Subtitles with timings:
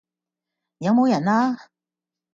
[0.79, 1.69] 有冇人呀？